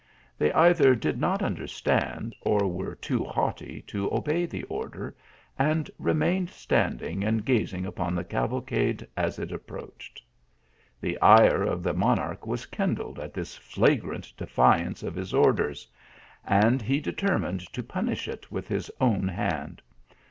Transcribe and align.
They 0.35 0.51
either 0.53 0.95
did 0.95 1.19
not 1.19 1.43
understand, 1.43 2.35
or 2.41 2.65
were 2.67 2.95
too 2.95 3.23
haughty 3.23 3.83
to 3.85 4.11
obey 4.11 4.47
the 4.47 4.63
order, 4.63 5.15
and 5.59 5.91
remained 5.99 6.49
standing 6.49 7.23
and 7.23 7.45
gazing 7.45 7.85
upon 7.85 8.15
the 8.15 8.23
cavalcade 8.23 9.05
as 9.15 9.37
it 9.37 9.51
approached. 9.51 10.19
The 10.99 11.21
ire 11.21 11.61
of 11.61 11.83
the 11.83 11.93
monarch 11.93 12.47
was 12.47 12.65
kindled 12.65 13.19
at 13.19 13.35
this 13.35 13.55
fla 13.55 13.95
grant 13.95 14.33
defiance 14.35 15.03
of 15.03 15.13
his 15.13 15.35
orders, 15.35 15.87
and 16.47 16.81
he 16.81 16.99
determined 16.99 17.59
to 17.71 17.83
punish 17.83 18.27
it 18.27 18.51
with 18.51 18.67
his 18.67 18.89
own 18.99 19.27
hand. 19.27 19.83